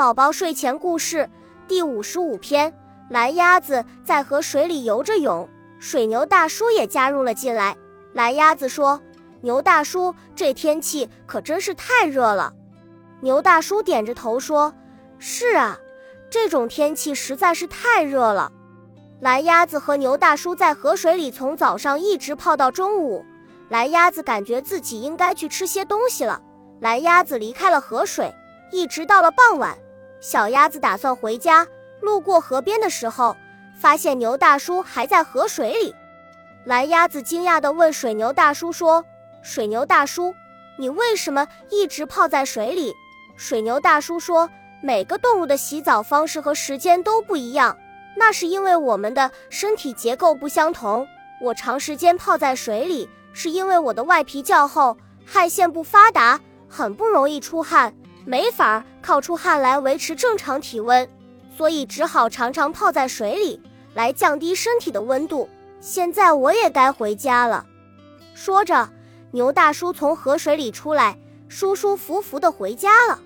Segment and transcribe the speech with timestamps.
[0.00, 1.28] 宝宝睡前故事
[1.68, 2.72] 第五十五篇：
[3.10, 5.46] 蓝鸭子在河水里游着泳，
[5.78, 7.76] 水牛大叔也加入了进来。
[8.14, 8.98] 蓝鸭子说
[9.44, 12.54] ：“牛大叔，这天气可真是太热了。”
[13.20, 14.72] 牛大叔点着头说
[15.20, 15.78] ：“是啊，
[16.30, 18.50] 这种天气实在是太热了。”
[19.20, 23.22] 蓝鸭子和牛大叔在河水里从早上一直泡到中午。
[23.68, 26.40] 蓝鸭子感觉自己应该去吃些东西了。
[26.80, 28.34] 蓝鸭子离开了河水，
[28.72, 29.76] 一直到了傍晚。
[30.20, 31.66] 小鸭子打算回家，
[32.00, 33.34] 路过河边的时候，
[33.74, 35.94] 发现牛大叔还在河水里。
[36.64, 39.02] 蓝鸭子惊讶地问水牛大叔说
[39.42, 40.34] ：“水牛大叔，
[40.78, 42.94] 你为什么一直泡在水里？”
[43.34, 44.50] 水牛大叔说
[44.82, 47.78] ：“每个动物的洗澡方式和时间都不一样，
[48.14, 51.06] 那是因为我们的身体结构不相同。
[51.40, 61.08] 我长时间泡在水里，是因为我的外皮较厚，汗腺不发达，很不容易出汗。”没法靠出汗来维持正常体温，
[61.56, 63.60] 所以只好常常泡在水里
[63.94, 65.48] 来降低身体的温度。
[65.80, 67.64] 现在我也该回家了。
[68.34, 68.88] 说着，
[69.30, 71.18] 牛大叔从河水里出来，
[71.48, 73.18] 舒舒服服地回家了。